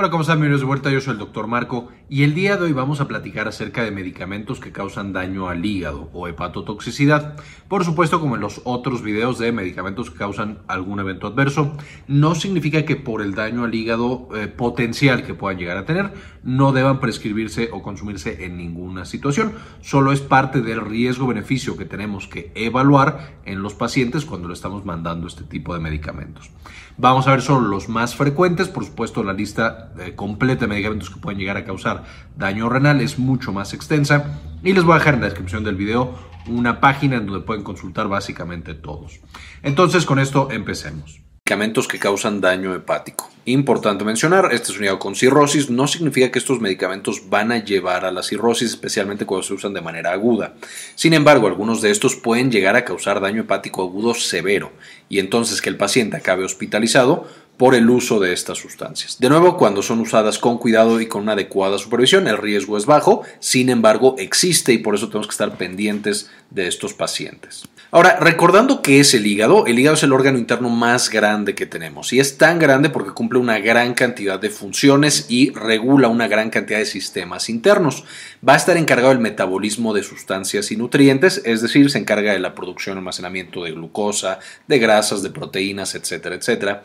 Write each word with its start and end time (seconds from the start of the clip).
Hola, 0.00 0.08
¿cómo 0.08 0.22
están? 0.22 0.38
Bienvenidos 0.38 0.62
de 0.62 0.66
vuelta. 0.66 0.90
Yo 0.90 1.02
soy 1.02 1.12
el 1.12 1.18
doctor 1.18 1.46
Marco 1.46 1.90
y 2.08 2.22
el 2.22 2.32
día 2.32 2.56
de 2.56 2.64
hoy 2.64 2.72
vamos 2.72 3.02
a 3.02 3.06
platicar 3.06 3.46
acerca 3.48 3.84
de 3.84 3.90
medicamentos 3.90 4.58
que 4.58 4.72
causan 4.72 5.12
daño 5.12 5.50
al 5.50 5.62
hígado 5.62 6.08
o 6.14 6.26
hepatotoxicidad. 6.26 7.36
Por 7.68 7.84
supuesto, 7.84 8.18
como 8.18 8.34
en 8.34 8.40
los 8.40 8.62
otros 8.64 9.02
videos 9.02 9.38
de 9.38 9.52
medicamentos 9.52 10.10
que 10.10 10.16
causan 10.16 10.60
algún 10.68 11.00
evento 11.00 11.26
adverso, 11.26 11.76
no 12.08 12.34
significa 12.34 12.86
que 12.86 12.96
por 12.96 13.20
el 13.20 13.34
daño 13.34 13.64
al 13.64 13.74
hígado 13.74 14.30
eh, 14.34 14.48
potencial 14.48 15.22
que 15.22 15.34
puedan 15.34 15.58
llegar 15.58 15.76
a 15.76 15.84
tener 15.84 16.14
no 16.42 16.72
deban 16.72 16.98
prescribirse 16.98 17.68
o 17.70 17.82
consumirse 17.82 18.46
en 18.46 18.56
ninguna 18.56 19.04
situación. 19.04 19.52
Solo 19.82 20.12
es 20.12 20.22
parte 20.22 20.62
del 20.62 20.80
riesgo-beneficio 20.80 21.76
que 21.76 21.84
tenemos 21.84 22.26
que 22.26 22.52
evaluar 22.54 23.34
en 23.44 23.62
los 23.62 23.74
pacientes 23.74 24.24
cuando 24.24 24.48
le 24.48 24.54
estamos 24.54 24.86
mandando 24.86 25.26
este 25.26 25.44
tipo 25.44 25.74
de 25.74 25.80
medicamentos. 25.80 26.50
Vamos 26.96 27.26
a 27.26 27.32
ver 27.32 27.42
solo 27.42 27.68
los 27.68 27.88
más 27.88 28.14
frecuentes, 28.14 28.68
por 28.68 28.84
supuesto 28.84 29.22
la 29.22 29.32
lista 29.32 29.89
completa 30.16 30.62
de 30.62 30.68
medicamentos 30.68 31.10
que 31.10 31.20
pueden 31.20 31.38
llegar 31.38 31.56
a 31.56 31.64
causar 31.64 32.04
daño 32.36 32.68
renal 32.68 33.00
es 33.00 33.18
mucho 33.18 33.52
más 33.52 33.74
extensa 33.74 34.40
y 34.62 34.72
les 34.72 34.84
voy 34.84 34.94
a 34.94 34.98
dejar 34.98 35.14
en 35.14 35.20
la 35.20 35.26
descripción 35.26 35.64
del 35.64 35.76
video 35.76 36.18
una 36.46 36.80
página 36.80 37.16
en 37.16 37.26
donde 37.26 37.44
pueden 37.44 37.62
consultar 37.62 38.08
básicamente 38.08 38.74
todos. 38.74 39.20
Entonces 39.62 40.06
con 40.06 40.18
esto 40.18 40.48
empecemos 40.50 41.20
medicamentos 41.50 41.88
que 41.88 41.98
causan 41.98 42.40
daño 42.40 42.72
hepático. 42.76 43.28
Importante 43.44 44.04
mencionar, 44.04 44.50
este 44.52 44.70
es 44.70 44.78
un 44.78 44.84
hígado 44.84 45.00
con 45.00 45.16
cirrosis, 45.16 45.68
no 45.68 45.88
significa 45.88 46.30
que 46.30 46.38
estos 46.38 46.60
medicamentos 46.60 47.28
van 47.28 47.50
a 47.50 47.64
llevar 47.64 48.04
a 48.04 48.12
la 48.12 48.22
cirrosis, 48.22 48.70
especialmente 48.70 49.26
cuando 49.26 49.42
se 49.42 49.54
usan 49.54 49.74
de 49.74 49.80
manera 49.80 50.12
aguda. 50.12 50.54
Sin 50.94 51.12
embargo, 51.12 51.48
algunos 51.48 51.82
de 51.82 51.90
estos 51.90 52.14
pueden 52.14 52.52
llegar 52.52 52.76
a 52.76 52.84
causar 52.84 53.20
daño 53.20 53.40
hepático 53.40 53.82
agudo 53.82 54.14
severo 54.14 54.70
y 55.08 55.18
entonces 55.18 55.60
que 55.60 55.70
el 55.70 55.76
paciente 55.76 56.18
acabe 56.18 56.44
hospitalizado 56.44 57.26
por 57.60 57.74
el 57.74 57.90
uso 57.90 58.18
de 58.18 58.32
estas 58.32 58.56
sustancias. 58.56 59.18
De 59.18 59.28
nuevo, 59.28 59.58
cuando 59.58 59.82
son 59.82 60.00
usadas 60.00 60.38
con 60.38 60.56
cuidado 60.56 60.98
y 60.98 61.08
con 61.08 61.20
una 61.20 61.32
adecuada 61.32 61.76
supervisión, 61.76 62.26
el 62.26 62.38
riesgo 62.38 62.78
es 62.78 62.86
bajo, 62.86 63.22
sin 63.38 63.68
embargo, 63.68 64.14
existe 64.16 64.72
y 64.72 64.78
por 64.78 64.94
eso 64.94 65.08
tenemos 65.08 65.26
que 65.26 65.32
estar 65.32 65.58
pendientes 65.58 66.30
de 66.48 66.68
estos 66.68 66.94
pacientes. 66.94 67.68
Ahora, 67.92 68.18
recordando 68.20 68.82
que 68.82 69.00
es 69.00 69.14
el 69.14 69.26
hígado, 69.26 69.66
el 69.66 69.76
hígado 69.76 69.96
es 69.96 70.04
el 70.04 70.12
órgano 70.12 70.38
interno 70.38 70.68
más 70.68 71.10
grande 71.10 71.56
que 71.56 71.66
tenemos 71.66 72.12
y 72.12 72.20
es 72.20 72.38
tan 72.38 72.60
grande 72.60 72.88
porque 72.88 73.10
cumple 73.10 73.40
una 73.40 73.58
gran 73.58 73.94
cantidad 73.94 74.38
de 74.38 74.48
funciones 74.48 75.26
y 75.28 75.50
regula 75.50 76.06
una 76.06 76.28
gran 76.28 76.50
cantidad 76.50 76.78
de 76.78 76.84
sistemas 76.84 77.48
internos. 77.48 78.04
Va 78.48 78.52
a 78.52 78.58
estar 78.58 78.76
encargado 78.76 79.08
del 79.08 79.18
metabolismo 79.18 79.92
de 79.92 80.04
sustancias 80.04 80.70
y 80.70 80.76
nutrientes, 80.76 81.42
es 81.44 81.62
decir, 81.62 81.90
se 81.90 81.98
encarga 81.98 82.32
de 82.32 82.38
la 82.38 82.54
producción 82.54 82.94
y 82.94 82.98
almacenamiento 82.98 83.64
de 83.64 83.72
glucosa, 83.72 84.38
de 84.68 84.78
grasas, 84.78 85.24
de 85.24 85.30
proteínas, 85.30 85.96
etcétera, 85.96 86.36
etcétera. 86.36 86.84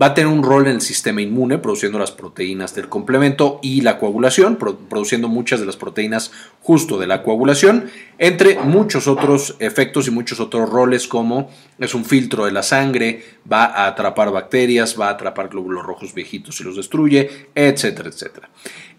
Va 0.00 0.06
a 0.06 0.14
tener 0.14 0.32
un 0.32 0.42
rol 0.42 0.68
en 0.68 0.76
el 0.76 0.80
sistema 0.80 1.20
inmune, 1.20 1.58
produciendo 1.58 1.98
las 1.98 2.12
proteínas 2.12 2.74
del 2.74 2.88
complemento 2.88 3.60
y 3.62 3.82
la 3.82 3.98
coagulación, 3.98 4.56
produciendo 4.56 5.28
muchas 5.28 5.60
de 5.60 5.66
las 5.66 5.76
proteínas 5.76 6.32
justo 6.62 6.98
de 6.98 7.06
la 7.06 7.22
coagulación, 7.22 7.90
entre 8.18 8.58
muchos 8.58 9.06
otros 9.06 9.56
efectos 9.58 10.08
y 10.08 10.10
muchos 10.10 10.40
otros 10.40 10.45
roles 10.50 11.06
como 11.06 11.50
es 11.78 11.94
un 11.94 12.04
filtro 12.04 12.46
de 12.46 12.52
la 12.52 12.62
sangre, 12.62 13.22
va 13.50 13.64
a 13.64 13.86
atrapar 13.86 14.30
bacterias, 14.30 14.98
va 14.98 15.08
a 15.08 15.12
atrapar 15.12 15.48
glóbulos 15.48 15.84
rojos 15.84 16.14
viejitos 16.14 16.60
y 16.60 16.64
los 16.64 16.76
destruye, 16.76 17.48
etcétera, 17.54 18.08
etcétera. 18.08 18.48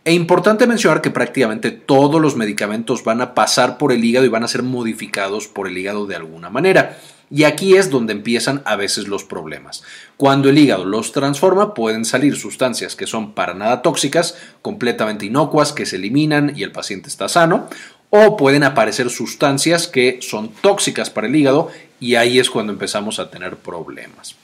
E 0.05 0.13
importante 0.13 0.67
mencionar 0.67 1.01
que 1.01 1.11
prácticamente 1.11 1.71
todos 1.71 2.21
los 2.21 2.35
medicamentos 2.35 3.03
van 3.03 3.21
a 3.21 3.33
pasar 3.33 3.77
por 3.77 3.91
el 3.91 4.05
hígado 4.05 4.25
y 4.25 4.29
van 4.29 4.43
a 4.43 4.47
ser 4.47 4.63
modificados 4.63 5.47
por 5.47 5.67
el 5.67 5.77
hígado 5.77 6.05
de 6.05 6.15
alguna 6.15 6.49
manera. 6.49 6.97
Y 7.29 7.43
aquí 7.43 7.75
es 7.75 7.89
donde 7.89 8.13
empiezan 8.13 8.61
a 8.63 8.77
veces 8.77 9.09
los 9.09 9.25
problemas. 9.25 9.83
Cuando 10.15 10.47
el 10.47 10.57
hígado 10.57 10.85
los 10.85 11.11
transforma, 11.11 11.73
pueden 11.73 12.05
salir 12.05 12.37
sustancias 12.37 12.95
que 12.95 13.05
son 13.05 13.33
para 13.33 13.53
nada 13.53 13.81
tóxicas, 13.81 14.37
completamente 14.61 15.25
inocuas, 15.25 15.73
que 15.73 15.85
se 15.85 15.97
eliminan 15.97 16.53
y 16.55 16.63
el 16.63 16.71
paciente 16.71 17.09
está 17.09 17.27
sano, 17.27 17.67
o 18.09 18.37
pueden 18.37 18.63
aparecer 18.63 19.09
sustancias 19.09 19.87
que 19.87 20.19
son 20.21 20.49
tóxicas 20.49 21.09
para 21.09 21.27
el 21.27 21.35
hígado 21.35 21.69
y 21.99 22.15
ahí 22.15 22.39
es 22.39 22.49
cuando 22.49 22.73
empezamos 22.73 23.19
a 23.19 23.29
tener 23.29 23.57
problemas. 23.57 24.35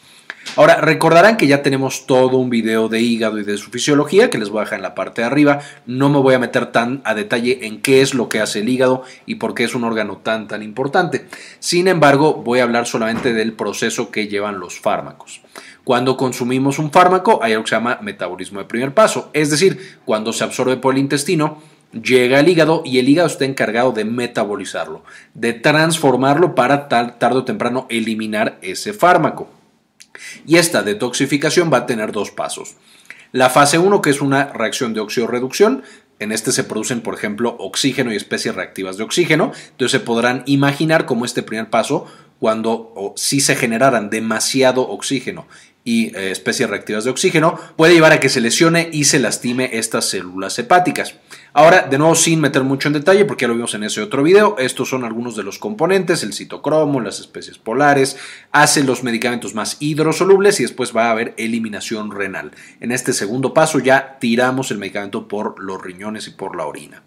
Ahora, 0.56 0.82
recordarán 0.82 1.38
que 1.38 1.48
ya 1.48 1.64
tenemos 1.64 2.06
todo 2.06 2.38
un 2.38 2.50
video 2.50 2.88
de 2.88 3.00
hígado 3.00 3.40
y 3.40 3.44
de 3.44 3.58
su 3.58 3.72
fisiología 3.72 4.30
que 4.30 4.38
les 4.38 4.50
voy 4.50 4.60
a 4.60 4.64
dejar 4.66 4.80
en 4.80 4.84
la 4.84 4.94
parte 4.94 5.22
de 5.22 5.28
arriba. 5.28 5.62
No 5.88 6.10
me 6.10 6.20
voy 6.20 6.36
a 6.36 6.40
meter 6.40 6.68
tan 6.68 7.02
a 7.06 7.16
detalle 7.16 7.66
en 7.66 7.82
qué 7.82 8.02
es 8.02 8.14
lo 8.14 8.30
que 8.30 8.40
hace 8.40 8.60
el 8.60 8.70
hígado 8.70 9.04
y 9.26 9.36
por 9.36 9.56
qué 9.56 9.64
es 9.64 9.74
un 9.74 9.84
órgano 9.84 10.18
tan 10.18 10.48
tan 10.48 10.62
importante. 10.62 11.26
Sin 11.60 11.88
embargo, 11.88 12.36
voy 12.36 12.60
a 12.60 12.64
hablar 12.64 12.86
solamente 12.86 13.34
del 13.34 13.54
proceso 13.54 14.12
que 14.12 14.28
llevan 14.28 14.60
los 14.60 14.80
fármacos. 14.80 15.42
Cuando 15.84 16.18
consumimos 16.18 16.78
un 16.78 16.92
fármaco 16.92 17.40
hay 17.42 17.54
algo 17.54 17.64
que 17.64 17.70
se 17.70 17.76
llama 17.76 18.00
metabolismo 18.02 18.60
de 18.60 18.66
primer 18.66 18.94
paso, 18.94 19.30
es 19.34 19.50
decir, 19.50 19.98
cuando 20.06 20.34
se 20.34 20.44
absorbe 20.44 20.78
por 20.78 20.94
el 20.94 21.00
intestino, 21.00 21.62
llega 21.94 22.40
al 22.40 22.50
hígado 22.50 22.84
y 22.86 23.00
el 23.00 23.10
hígado 23.10 23.28
está 23.28 23.46
encargado 23.46 23.92
de 23.92 24.06
metabolizarlo, 24.06 25.04
de 25.34 25.54
transformarlo 25.54 26.56
para 26.56 26.88
tarde 26.88 27.38
o 27.38 27.46
temprano 27.46 27.88
eliminar 27.90 28.58
ese 28.62 28.94
fármaco. 28.94 29.50
Y 30.46 30.58
esta 30.58 30.84
detoxificación 30.84 31.72
va 31.72 31.80
a 31.80 31.86
tener 31.86 32.12
dos 32.12 32.32
pasos. 32.32 32.76
La 33.32 33.50
fase 33.50 33.80
1, 33.80 34.02
que 34.02 34.12
es 34.12 34.22
una 34.22 34.46
reacción 34.54 34.94
de 34.94 35.00
oxidorreducción, 35.00 35.84
en 36.20 36.32
este 36.32 36.52
se 36.52 36.64
producen, 36.64 37.02
por 37.02 37.16
ejemplo, 37.16 37.56
oxígeno 37.60 38.14
y 38.14 38.16
especies 38.16 38.56
reactivas 38.56 38.98
de 38.98 39.04
oxígeno. 39.04 39.52
Entonces 39.72 39.92
se 39.92 40.06
podrán 40.06 40.44
imaginar 40.46 41.06
cómo 41.06 41.26
este 41.26 41.44
primer 41.44 41.70
paso, 41.70 42.06
cuando 42.40 43.14
si 43.18 43.40
se 43.40 43.56
generaran 43.56 44.10
demasiado 44.10 44.88
oxígeno 44.88 45.48
y 45.84 46.16
eh, 46.16 46.32
especies 46.32 46.70
reactivas 46.70 47.04
de 47.04 47.10
oxígeno, 47.10 47.60
puede 47.76 47.94
llevar 47.94 48.14
a 48.14 48.20
que 48.20 48.30
se 48.30 48.40
lesione 48.40 48.90
y 48.92 49.06
se 49.06 49.20
lastime 49.20 49.72
estas 49.74 50.06
células 50.06 50.58
hepáticas. 50.60 51.16
Ahora, 51.56 51.84
de 51.84 52.00
nuevo, 52.00 52.16
sin 52.16 52.42
meter 52.42 52.64
mucho 52.64 52.88
en 52.88 52.96
detalle, 52.96 53.26
porque 53.26 53.44
ya 53.44 53.48
lo 53.48 53.54
vimos 53.54 53.76
en 53.76 53.84
ese 53.84 54.02
otro 54.02 54.24
video, 54.24 54.56
estos 54.58 54.90
son 54.90 55.04
algunos 55.04 55.36
de 55.36 55.44
los 55.44 55.60
componentes, 55.60 56.24
el 56.24 56.34
citocromo, 56.34 57.00
las 57.00 57.20
especies 57.20 57.60
polares, 57.60 58.18
hace 58.52 58.84
los 58.84 59.04
medicamentos 59.04 59.54
más 59.54 59.78
hidrosolubles 59.80 60.60
y 60.60 60.64
después 60.64 60.98
va 60.98 61.06
a 61.06 61.12
haber 61.12 61.36
eliminación 61.38 62.10
renal. 62.10 62.54
En 62.80 62.92
este 62.92 63.14
segundo 63.14 63.54
paso 63.54 63.78
ya 63.78 64.18
tiramos 64.20 64.72
el 64.72 64.80
medicamento 64.80 65.28
por 65.28 65.62
los 65.62 65.80
riñones 65.80 66.28
y 66.28 66.32
por 66.32 66.56
la 66.56 66.66
orina. 66.66 67.04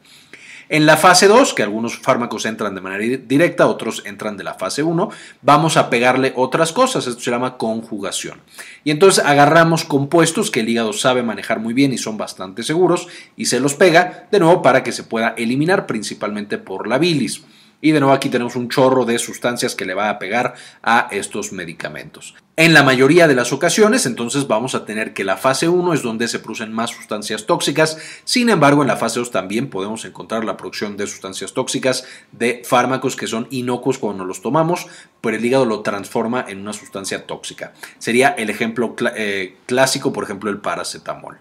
En 0.69 0.85
la 0.85 0.97
fase 0.97 1.29
2, 1.29 1.55
que 1.55 1.63
algunos 1.63 1.99
fármacos 1.99 2.45
entran 2.45 2.75
de 2.75 2.81
manera 2.81 3.19
directa, 3.25 3.69
otros 3.69 4.03
entran 4.05 4.37
de 4.37 4.43
la 4.43 4.55
fase 4.55 4.83
1, 4.83 5.11
vamos 5.43 5.77
a 5.77 5.89
pegarle 5.89 6.33
otras 6.35 6.73
cosas, 6.73 7.07
esto 7.07 7.21
se 7.21 7.31
llama 7.31 7.57
conjugación. 7.57 8.41
Y 8.83 8.91
entonces 8.91 9.25
agarramos 9.25 9.85
compuestos 9.85 10.51
que 10.51 10.61
el 10.61 10.69
hígado 10.69 10.93
sabe 10.93 11.23
manejar 11.23 11.61
muy 11.61 11.73
bien 11.73 11.93
y 11.93 11.99
son 11.99 12.19
bastante 12.19 12.65
seguros 12.65 13.07
y 13.37 13.47
se 13.47 13.61
los 13.61 13.75
pega 13.75 14.27
de 14.33 14.41
nuevo 14.41 14.61
para 14.61 14.83
que 14.83 14.91
se 14.91 15.05
pueda 15.05 15.35
eliminar 15.37 15.87
principalmente 15.87 16.59
por 16.59 16.89
la 16.89 16.99
bilis. 16.99 17.43
Y 17.81 17.93
de 17.93 18.01
nuevo 18.01 18.15
aquí 18.15 18.29
tenemos 18.29 18.57
un 18.57 18.69
chorro 18.69 19.05
de 19.05 19.19
sustancias 19.19 19.75
que 19.75 19.85
le 19.85 19.95
va 19.95 20.11
a 20.11 20.19
pegar 20.19 20.55
a 20.83 21.09
estos 21.11 21.53
medicamentos. 21.53 22.35
En 22.59 22.73
la 22.73 22.83
mayoría 22.83 23.29
de 23.29 23.35
las 23.35 23.53
ocasiones, 23.53 24.07
entonces 24.07 24.47
vamos 24.47 24.75
a 24.75 24.87
tener 24.87 25.13
que 25.13 25.25
la 25.25 25.37
fase 25.37 25.69
1 25.69 25.93
es 25.93 26.03
donde 26.03 26.27
se 26.27 26.39
producen 26.39 26.73
más 26.73 26.89
sustancias 26.89 27.45
tóxicas. 27.45 27.99
Sin 28.25 28.49
embargo, 28.49 28.81
en 28.81 28.89
la 28.89 28.97
fase 28.97 29.19
2 29.19 29.31
también 29.31 29.69
podemos 29.69 30.07
encontrar 30.07 30.43
la 30.43 30.57
producción 30.57 30.97
de 30.97 31.07
sustancias 31.07 31.53
tóxicas 31.53 32.07
de 32.33 32.63
fármacos 32.65 33.15
que 33.15 33.27
son 33.27 33.47
inocuos 33.51 33.99
cuando 33.99 34.25
los 34.25 34.41
tomamos, 34.41 34.87
pero 35.21 35.37
el 35.37 35.45
hígado 35.45 35.67
lo 35.67 35.81
transforma 35.81 36.47
en 36.49 36.61
una 36.61 36.73
sustancia 36.73 37.27
tóxica. 37.27 37.75
Sería 37.99 38.29
el 38.31 38.49
ejemplo 38.49 38.97
eh, 39.15 39.57
clásico, 39.67 40.15
por 40.15 40.25
ejemplo, 40.25 40.51
el 40.51 40.59
paracetamol. 40.59 41.37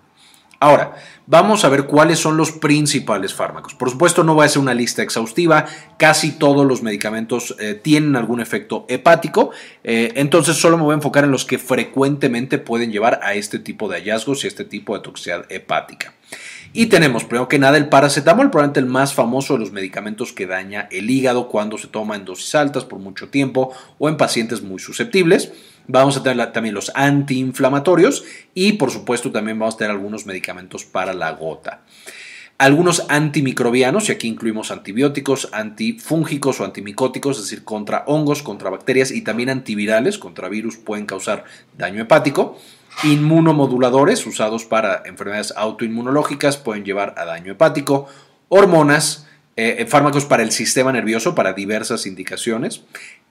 Ahora, 0.66 0.96
vamos 1.28 1.64
a 1.64 1.70
ver 1.70 1.86
cuáles 1.86 2.18
son 2.18 2.38
los 2.38 2.52
principales 2.52 3.36
fármacos. 3.36 3.76
Por 3.76 3.92
supuesto, 3.92 4.24
no 4.24 4.34
voy 4.34 4.42
a 4.42 4.46
hacer 4.48 4.60
una 4.60 4.74
lista 4.74 5.04
exhaustiva, 5.04 5.68
casi 6.00 6.40
todos 6.40 6.66
los 6.66 6.82
medicamentos 6.82 7.56
eh, 7.60 7.76
tienen 7.76 8.16
algún 8.16 8.42
efecto 8.42 8.84
hepático, 8.90 9.52
eh, 9.84 10.14
entonces 10.16 10.56
solo 10.56 10.78
me 10.78 10.84
voy 10.86 10.94
a 10.94 10.96
enfocar 10.96 11.24
en 11.24 11.30
los 11.30 11.46
que 11.46 11.60
frecuentemente 11.60 12.58
pueden 12.58 12.92
llevar 12.92 13.20
a 13.22 13.36
este 13.36 13.60
tipo 13.60 13.88
de 13.88 13.98
hallazgos 13.98 14.44
y 14.44 14.48
este 14.48 14.66
tipo 14.66 14.96
de 14.96 15.04
toxicidad 15.04 15.46
hepática. 15.50 16.16
Y 16.74 16.88
tenemos, 16.88 17.26
primero 17.26 17.48
que 17.48 17.60
nada, 17.60 17.78
el 17.78 17.88
paracetamol, 17.88 18.50
probablemente 18.50 18.80
el 18.80 18.88
más 18.88 19.14
famoso 19.14 19.54
de 19.54 19.60
los 19.60 19.72
medicamentos 19.72 20.34
que 20.34 20.48
daña 20.48 20.90
el 20.92 21.12
hígado 21.12 21.48
cuando 21.48 21.78
se 21.78 21.90
toma 21.90 22.16
en 22.16 22.26
dosis 22.26 22.56
altas 22.56 22.86
por 22.86 22.98
mucho 22.98 23.30
tiempo 23.30 23.72
o 24.00 24.10
en 24.10 24.18
pacientes 24.18 24.64
muy 24.64 24.80
susceptibles. 24.80 25.52
Vamos 25.88 26.18
a 26.18 26.24
tener 26.24 26.52
también 26.52 26.74
los 26.74 26.92
antiinflamatorios 26.96 28.24
y 28.54 28.74
por 28.74 28.92
supuesto 28.92 29.32
también 29.32 29.60
vamos 29.60 29.76
a 29.76 29.78
tener 29.78 29.92
algunos 29.92 30.26
medicamentos 30.26 30.86
para 30.86 31.14
la 31.14 31.32
gota. 31.32 31.82
Algunos 32.58 33.06
antimicrobianos, 33.10 34.08
y 34.08 34.14
aquí 34.14 34.30
incluimos 34.30 34.72
antibióticos, 34.72 35.50
antifúngicos 35.52 36.62
o 36.62 36.64
antimicóticos, 36.64 37.38
es 37.38 37.44
decir, 37.44 37.66
contra 37.66 38.06
hongos, 38.08 38.44
contra 38.44 38.70
bacterias 38.70 39.12
y 39.12 39.24
también 39.24 39.50
antivirales, 39.50 40.18
contra 40.18 40.48
virus, 40.48 40.78
pueden 40.78 41.06
causar 41.06 41.44
daño 41.78 42.02
hepático. 42.02 42.58
Inmunomoduladores, 43.04 44.26
usados 44.26 44.64
para 44.64 45.04
enfermedades 45.06 45.54
autoinmunológicas, 45.58 46.56
pueden 46.56 46.86
llevar 46.86 47.14
a 47.18 47.26
daño 47.26 47.52
hepático. 47.52 48.08
Hormonas, 48.48 49.28
eh, 49.58 49.86
fármacos 49.90 50.24
para 50.24 50.44
el 50.44 50.54
sistema 50.54 50.94
nervioso, 50.94 51.36
para 51.36 51.52
diversas 51.52 52.06
indicaciones 52.06 52.84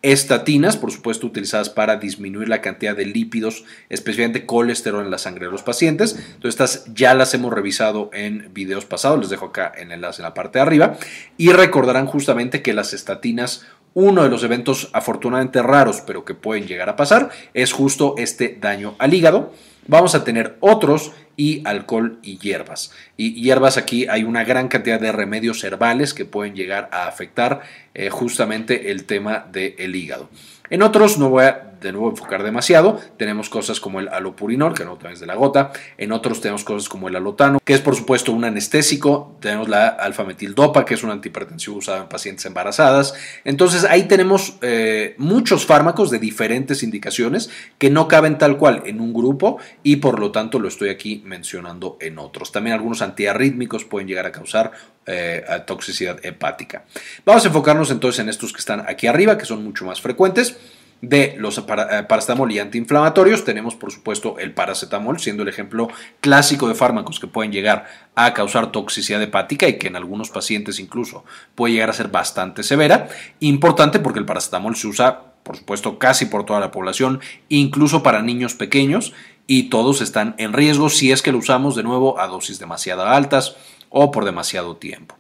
estatinas, 0.05 0.77
por 0.77 0.93
supuesto 0.93 1.27
utilizadas 1.27 1.71
para 1.71 1.97
disminuir 1.97 2.49
la 2.49 2.61
cantidad 2.61 2.95
de 2.95 3.07
lípidos, 3.07 3.65
especialmente 3.89 4.45
colesterol 4.45 5.03
en 5.03 5.11
la 5.11 5.17
sangre 5.17 5.47
de 5.47 5.53
los 5.53 5.63
pacientes. 5.63 6.17
Entonces 6.35 6.51
estas 6.51 6.95
ya 6.95 7.15
las 7.15 7.33
hemos 7.33 7.53
revisado 7.53 8.11
en 8.13 8.51
videos 8.53 8.85
pasados, 8.85 9.19
les 9.19 9.31
dejo 9.31 9.47
acá 9.47 9.73
el 9.77 9.91
enlace 9.91 10.21
en 10.21 10.25
la 10.25 10.35
parte 10.35 10.59
de 10.59 10.63
arriba 10.63 10.99
y 11.39 11.53
recordarán 11.53 12.07
justamente 12.07 12.61
que 12.61 12.75
las 12.75 12.93
estatinas 12.93 13.67
uno 13.95 14.25
de 14.25 14.29
los 14.29 14.45
eventos 14.45 14.91
afortunadamente 14.93 15.63
raros, 15.63 16.03
pero 16.07 16.25
que 16.25 16.35
pueden 16.35 16.67
llegar 16.67 16.91
a 16.91 16.97
pasar, 16.97 17.31
es 17.55 17.73
justo 17.73 18.17
este 18.19 18.59
daño 18.61 18.97
al 18.99 19.15
hígado. 19.15 19.53
Vamos 19.87 20.15
a 20.15 20.25
tener 20.25 20.57
otros 20.61 21.13
y 21.37 21.67
alcohol 21.67 22.19
y 22.23 22.39
hierbas. 22.39 22.93
Y 23.17 23.43
hierbas 23.43 23.77
aquí 23.77 24.07
hay 24.09 24.25
una 24.25 24.45
gran 24.45 24.69
cantidad 24.69 25.01
de 25.01 25.13
remedios 25.13 25.63
herbales 25.65 26.15
que 26.15 26.25
pueden 26.25 26.55
llegar 26.55 26.89
a 26.93 27.07
afectar 27.07 27.63
eh, 27.95 28.11
justamente 28.11 28.91
el 28.91 29.05
tema 29.05 29.47
del 29.51 29.95
hígado. 29.95 30.29
En 30.71 30.83
otros 30.83 31.19
no 31.19 31.31
voy 31.31 31.45
a 31.45 31.74
de 31.85 31.93
nuevo 31.93 32.11
enfocar 32.11 32.43
demasiado. 32.43 32.99
Tenemos 33.17 33.49
cosas 33.49 33.79
como 33.79 34.01
el 34.01 34.09
alopurinol, 34.09 34.75
que 34.75 34.85
no 34.85 34.99
es 35.13 35.21
de 35.21 35.27
la 35.27 35.37
gota. 35.37 35.73
En 35.99 36.11
otros 36.11 36.41
tenemos 36.41 36.65
cosas 36.65 36.89
como 36.89 37.09
el 37.09 37.15
alotano, 37.15 37.61
que 37.63 37.75
es 37.75 37.81
por 37.81 37.95
supuesto 37.95 38.33
un 38.33 38.45
anestésico. 38.45 39.37
Tenemos 39.41 39.69
la 39.69 39.89
alfametildopa, 39.89 40.85
que 40.85 40.95
es 40.95 41.05
un 41.05 41.11
antihipertensivo 41.11 41.77
usado 41.77 42.03
en 42.03 42.09
pacientes 42.09 42.45
embarazadas. 42.47 43.15
Entonces 43.45 43.85
ahí 43.85 44.05
tenemos 44.05 44.57
eh, 44.63 45.15
muchos 45.19 45.67
fármacos 45.67 46.11
de 46.11 46.19
diferentes 46.19 46.83
indicaciones 46.83 47.51
que 47.79 47.91
no 47.91 48.09
caben 48.09 48.39
tal 48.39 48.57
cual 48.57 48.83
en 48.87 49.01
un 49.01 49.13
grupo 49.13 49.59
y 49.83 49.97
por 49.97 50.19
lo 50.19 50.33
tanto 50.33 50.59
lo 50.59 50.69
estoy 50.69 50.89
aquí 50.89 51.23
mencionando 51.25 51.99
en 52.01 52.19
otros. 52.19 52.51
También 52.51 52.75
algunos 52.75 53.03
antiarrítmicos 53.03 53.85
pueden 53.85 54.09
llegar 54.09 54.27
a 54.27 54.33
causar 54.33 54.73
eh, 55.07 55.45
toxicidad 55.67 56.19
hepática. 56.25 56.85
Vamos 57.27 57.45
a 57.45 57.49
enfocarnos 57.49 57.91
entonces 57.91 58.21
en 58.21 58.31
estos 58.31 58.55
que 58.55 58.61
están 58.61 58.85
aquí 58.89 59.07
arriba, 59.07 59.37
que 59.37 59.45
son 59.45 59.63
mucho 59.63 59.85
más 59.85 60.01
frecuentes. 60.01 60.57
De 61.07 61.35
los 61.39 61.59
eh, 61.59 61.63
paracetamol 62.09 62.51
y 62.51 62.59
antiinflamatorios 62.61 63.45
tenemos 63.45 63.75
por 63.75 63.93
supuesto 63.93 64.39
el 64.39 64.55
paracetamol, 64.55 65.21
siendo 65.21 65.43
el 65.43 65.51
ejemplo 65.51 65.89
clásico 66.21 66.67
de 66.67 66.75
fármacos 66.75 67.21
que 67.21 67.27
pueden 67.27 67.53
llegar 67.53 67.85
a 68.15 68.33
causar 68.33 68.73
toxicidad 68.73 69.21
hepática 69.21 69.69
y 69.69 69.77
que 69.77 69.89
en 69.89 69.97
algunos 69.97 70.31
pacientes 70.31 70.81
incluso 70.81 71.25
puede 71.55 71.75
llegar 71.75 71.91
a 71.91 71.93
ser 71.93 72.09
bastante 72.09 72.63
severa. 72.63 73.09
Importante 73.41 73.99
porque 73.99 74.19
el 74.19 74.25
paracetamol 74.25 74.77
se 74.77 74.87
usa 74.87 75.35
por 75.43 75.59
supuesto 75.59 75.99
casi 75.99 76.25
por 76.25 76.47
toda 76.47 76.59
la 76.59 76.71
población, 76.71 77.21
incluso 77.51 78.03
para 78.03 78.23
niños 78.23 78.55
pequeños 78.55 79.13
y 79.47 79.65
todos 79.65 80.01
están 80.01 80.35
en 80.39 80.55
riesgo 80.55 80.89
si 80.89 81.13
es 81.13 81.21
que 81.21 81.33
lo 81.33 81.39
usamos 81.39 81.77
de 81.77 81.83
nuevo 81.83 82.19
a 82.19 82.29
dosis 82.29 82.59
demasiado 82.59 83.05
altas 83.05 83.57
o 83.91 84.11
por 84.11 84.25
demasiado 84.25 84.77
tiempo. 84.77 85.19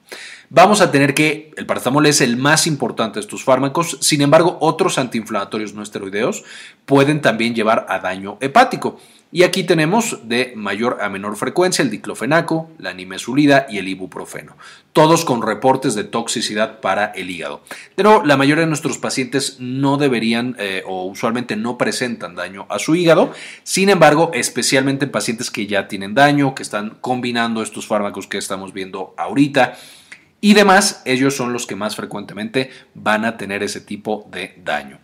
Vamos 0.56 0.80
a 0.80 0.92
tener 0.92 1.14
que 1.14 1.50
el 1.56 1.66
paracetamol 1.66 2.06
es 2.06 2.20
el 2.20 2.36
más 2.36 2.68
importante 2.68 3.14
de 3.14 3.22
estos 3.22 3.42
fármacos, 3.42 3.98
sin 4.00 4.22
embargo 4.22 4.56
otros 4.60 4.98
antiinflamatorios 4.98 5.74
no 5.74 5.82
esteroideos 5.82 6.44
pueden 6.86 7.20
también 7.20 7.56
llevar 7.56 7.86
a 7.88 7.98
daño 7.98 8.38
hepático. 8.40 9.00
Y 9.32 9.42
aquí 9.42 9.64
tenemos 9.64 10.28
de 10.28 10.52
mayor 10.54 10.98
a 11.00 11.08
menor 11.08 11.34
frecuencia 11.34 11.82
el 11.82 11.90
diclofenaco, 11.90 12.70
la 12.78 12.94
nimesulida 12.94 13.66
y 13.68 13.78
el 13.78 13.88
ibuprofeno, 13.88 14.56
todos 14.92 15.24
con 15.24 15.42
reportes 15.42 15.96
de 15.96 16.04
toxicidad 16.04 16.78
para 16.78 17.06
el 17.06 17.30
hígado. 17.30 17.64
Pero 17.96 18.24
la 18.24 18.36
mayoría 18.36 18.62
de 18.62 18.68
nuestros 18.68 18.98
pacientes 18.98 19.56
no 19.58 19.96
deberían 19.96 20.54
eh, 20.60 20.84
o 20.86 21.06
usualmente 21.06 21.56
no 21.56 21.76
presentan 21.76 22.36
daño 22.36 22.66
a 22.70 22.78
su 22.78 22.94
hígado, 22.94 23.32
sin 23.64 23.88
embargo, 23.88 24.30
especialmente 24.32 25.06
en 25.06 25.10
pacientes 25.10 25.50
que 25.50 25.66
ya 25.66 25.88
tienen 25.88 26.14
daño, 26.14 26.54
que 26.54 26.62
están 26.62 26.98
combinando 27.00 27.60
estos 27.60 27.88
fármacos 27.88 28.28
que 28.28 28.38
estamos 28.38 28.72
viendo 28.72 29.14
ahorita, 29.16 29.76
y 30.44 30.52
demás, 30.52 31.00
ellos 31.06 31.34
son 31.34 31.54
los 31.54 31.66
que 31.66 31.74
más 31.74 31.96
frecuentemente 31.96 32.70
van 32.92 33.24
a 33.24 33.38
tener 33.38 33.62
ese 33.62 33.80
tipo 33.80 34.28
de 34.30 34.60
daño. 34.62 34.98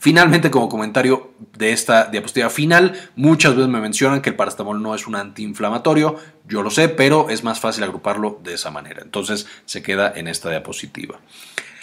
Finalmente, 0.00 0.50
como 0.50 0.68
comentario 0.68 1.34
de 1.56 1.70
esta 1.70 2.06
diapositiva 2.06 2.50
final, 2.50 3.00
muchas 3.14 3.54
veces 3.54 3.70
me 3.70 3.80
mencionan 3.80 4.20
que 4.20 4.30
el 4.30 4.34
paracetamol 4.34 4.82
no 4.82 4.96
es 4.96 5.06
un 5.06 5.14
antiinflamatorio, 5.14 6.16
yo 6.48 6.64
lo 6.64 6.70
sé, 6.70 6.88
pero 6.88 7.30
es 7.30 7.44
más 7.44 7.60
fácil 7.60 7.84
agruparlo 7.84 8.40
de 8.42 8.54
esa 8.54 8.72
manera. 8.72 9.02
Entonces 9.04 9.46
se 9.66 9.84
queda 9.84 10.12
en 10.16 10.26
esta 10.26 10.50
diapositiva. 10.50 11.20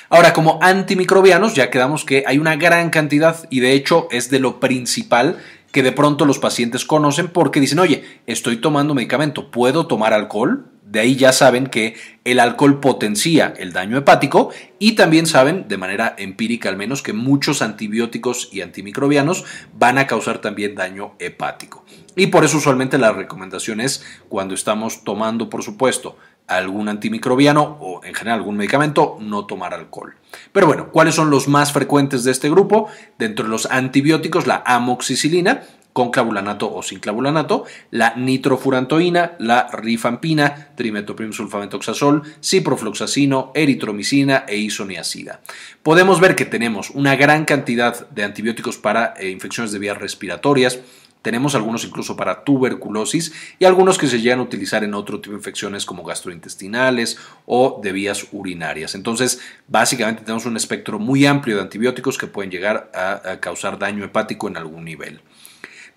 Ahora, 0.09 0.33
como 0.33 0.59
antimicrobianos, 0.61 1.53
ya 1.53 1.69
quedamos 1.69 2.03
que 2.03 2.25
hay 2.27 2.37
una 2.37 2.57
gran 2.57 2.89
cantidad 2.89 3.47
y 3.49 3.61
de 3.61 3.71
hecho 3.71 4.09
es 4.11 4.29
de 4.29 4.39
lo 4.39 4.59
principal 4.59 5.37
que 5.77 5.83
de 5.83 5.91
pronto 5.91 6.25
los 6.25 6.39
pacientes 6.39 6.85
conocen 6.85 7.27
porque 7.27 7.59
dicen, 7.59 7.77
oye, 7.77 8.03
estoy 8.25 8.57
tomando 8.57 8.95
medicamento, 8.95 9.51
¿puedo 9.51 9.85
tomar 9.85 10.11
alcohol? 10.11 10.71
De 10.81 10.99
ahí 10.99 11.15
ya 11.15 11.31
saben 11.31 11.67
que 11.67 11.95
el 12.23 12.39
alcohol 12.39 12.79
potencia 12.79 13.53
el 13.55 13.73
daño 13.73 13.95
hepático 13.95 14.49
y 14.79 14.93
también 14.93 15.27
saben, 15.27 15.67
de 15.67 15.77
manera 15.77 16.15
empírica 16.17 16.69
al 16.69 16.77
menos, 16.77 17.03
que 17.03 17.13
muchos 17.13 17.61
antibióticos 17.61 18.49
y 18.51 18.61
antimicrobianos 18.61 19.45
van 19.77 19.99
a 19.99 20.07
causar 20.07 20.41
también 20.41 20.73
daño 20.73 21.13
hepático. 21.19 21.85
Y 22.15 22.25
por 22.25 22.43
eso 22.43 22.57
usualmente 22.57 22.97
la 22.97 23.11
recomendación 23.11 23.79
es 23.79 24.03
cuando 24.29 24.55
estamos 24.55 25.03
tomando, 25.03 25.47
por 25.47 25.61
supuesto, 25.61 26.17
algún 26.47 26.89
antimicrobiano 26.89 27.77
o 27.79 28.03
en 28.03 28.13
general 28.13 28.39
algún 28.39 28.57
medicamento, 28.57 29.17
no 29.19 29.45
tomar 29.45 29.73
alcohol. 29.73 30.15
Pero 30.51 30.67
bueno, 30.67 30.89
¿cuáles 30.91 31.15
son 31.15 31.29
los 31.29 31.47
más 31.47 31.73
frecuentes 31.73 32.23
de 32.23 32.31
este 32.31 32.49
grupo? 32.49 32.89
Dentro 33.17 33.45
de 33.45 33.51
los 33.51 33.65
antibióticos, 33.65 34.47
la 34.47 34.63
amoxicilina, 34.65 35.63
con 35.97 36.11
clavulanato 36.11 36.71
o 36.71 36.83
sin 36.83 36.99
clavulanato, 36.99 37.65
la 37.89 38.13
nitrofurantoína, 38.15 39.33
la 39.39 39.67
rifampina, 39.73 40.69
trimetoprim-sulfametoxazol, 40.77 42.21
ciprofloxacino, 42.39 43.51
eritromicina 43.55 44.45
e 44.47 44.57
isoniazida. 44.57 45.41
Podemos 45.81 46.19
ver 46.19 46.35
que 46.35 46.45
tenemos 46.45 46.91
una 46.91 47.15
gran 47.15 47.45
cantidad 47.45 48.07
de 48.11 48.23
antibióticos 48.23 48.77
para 48.77 49.15
eh, 49.17 49.31
infecciones 49.31 49.71
de 49.71 49.79
vías 49.79 49.97
respiratorias, 49.97 50.79
tenemos 51.27 51.55
algunos 51.55 51.83
incluso 51.83 52.15
para 52.15 52.45
tuberculosis 52.45 53.33
y 53.59 53.65
algunos 53.65 53.97
que 53.97 54.07
se 54.07 54.21
llegan 54.21 54.39
a 54.39 54.43
utilizar 54.43 54.85
en 54.85 54.93
otro 54.93 55.19
tipo 55.19 55.31
de 55.33 55.39
infecciones 55.39 55.85
como 55.85 56.05
gastrointestinales 56.05 57.17
o 57.45 57.81
de 57.83 57.91
vías 57.91 58.27
urinarias. 58.31 58.95
Entonces, 58.95 59.41
básicamente 59.67 60.21
tenemos 60.21 60.45
un 60.45 60.55
espectro 60.55 60.99
muy 60.99 61.25
amplio 61.25 61.57
de 61.57 61.63
antibióticos 61.63 62.17
que 62.17 62.27
pueden 62.27 62.49
llegar 62.49 62.89
a 62.93 63.41
causar 63.41 63.77
daño 63.77 64.05
hepático 64.05 64.47
en 64.47 64.55
algún 64.55 64.85
nivel. 64.85 65.19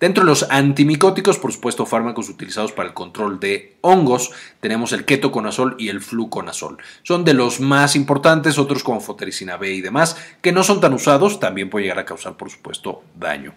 Dentro 0.00 0.24
de 0.24 0.30
los 0.30 0.50
antimicóticos, 0.50 1.38
por 1.38 1.52
supuesto, 1.52 1.86
fármacos 1.86 2.28
utilizados 2.28 2.72
para 2.72 2.88
el 2.88 2.94
control 2.94 3.38
de 3.38 3.76
hongos, 3.82 4.32
tenemos 4.58 4.92
el 4.92 5.04
ketoconazol 5.04 5.76
y 5.78 5.90
el 5.90 6.00
fluconazol. 6.00 6.78
Son 7.04 7.24
de 7.24 7.34
los 7.34 7.60
más 7.60 7.94
importantes, 7.94 8.58
otros 8.58 8.82
como 8.82 8.98
fotericina 8.98 9.56
B 9.58 9.74
y 9.74 9.80
demás, 9.80 10.16
que 10.42 10.50
no 10.50 10.64
son 10.64 10.80
tan 10.80 10.92
usados, 10.92 11.38
también 11.38 11.70
puede 11.70 11.84
llegar 11.84 12.00
a 12.00 12.04
causar, 12.04 12.36
por 12.36 12.50
supuesto, 12.50 13.04
daño. 13.14 13.54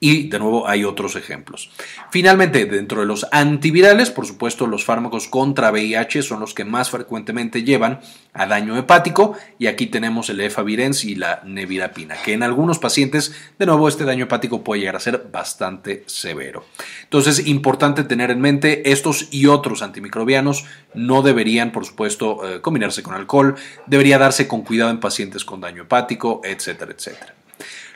Y 0.00 0.28
de 0.28 0.38
nuevo 0.38 0.68
hay 0.68 0.84
otros 0.84 1.16
ejemplos. 1.16 1.70
Finalmente, 2.10 2.66
dentro 2.66 3.00
de 3.00 3.06
los 3.06 3.26
antivirales, 3.32 4.10
por 4.10 4.26
supuesto, 4.26 4.66
los 4.66 4.84
fármacos 4.84 5.28
contra 5.28 5.70
VIH 5.70 6.22
son 6.22 6.40
los 6.40 6.54
que 6.54 6.64
más 6.64 6.90
frecuentemente 6.90 7.62
llevan 7.62 8.00
a 8.32 8.46
daño 8.46 8.76
hepático 8.76 9.36
y 9.58 9.66
aquí 9.66 9.86
tenemos 9.86 10.28
el 10.30 10.40
efavirenz 10.40 11.04
y 11.04 11.14
la 11.14 11.40
nevirapina, 11.44 12.16
que 12.22 12.32
en 12.32 12.42
algunos 12.42 12.78
pacientes, 12.78 13.34
de 13.58 13.66
nuevo, 13.66 13.88
este 13.88 14.04
daño 14.04 14.24
hepático 14.24 14.62
puede 14.62 14.80
llegar 14.80 14.96
a 14.96 15.00
ser 15.00 15.26
bastante 15.32 16.04
severo. 16.06 16.64
Entonces, 17.04 17.46
importante 17.46 18.04
tener 18.04 18.30
en 18.30 18.40
mente 18.40 18.90
estos 18.90 19.28
y 19.30 19.46
otros 19.46 19.82
antimicrobianos 19.82 20.66
no 20.94 21.22
deberían, 21.22 21.72
por 21.72 21.86
supuesto, 21.86 22.46
eh, 22.46 22.60
combinarse 22.60 23.02
con 23.02 23.14
alcohol, 23.14 23.54
debería 23.86 24.18
darse 24.18 24.46
con 24.48 24.62
cuidado 24.62 24.90
en 24.90 25.00
pacientes 25.00 25.44
con 25.44 25.60
daño 25.60 25.82
hepático, 25.82 26.40
etcétera, 26.44 26.92
etcétera. 26.92 27.34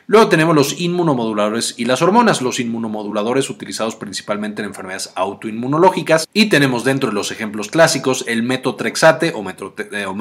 Luego 0.09 0.27
tenemos 0.27 0.55
los 0.55 0.81
inmunomoduladores 0.81 1.75
y 1.77 1.85
las 1.85 2.01
hormonas, 2.01 2.41
los 2.41 2.59
inmunomoduladores 2.59 3.47
utilizados 3.51 3.95
principalmente 3.95 4.63
en 4.63 4.69
enfermedades 4.69 5.11
autoinmunológicas. 5.13 6.27
Y 6.33 6.49
tenemos 6.49 6.83
dentro 6.83 7.09
de 7.09 7.13
los 7.13 7.29
ejemplos 7.29 7.67
clásicos 7.67 8.25
el 8.27 8.41
metotrexate 8.41 9.33
o, 9.35 9.43
metro, 9.43 9.75
eh, 9.77 10.07
o 10.07 10.15